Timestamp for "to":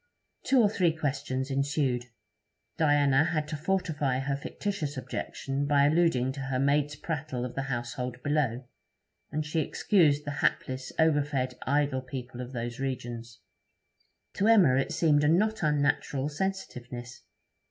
3.49-3.55, 6.31-6.39, 14.33-14.47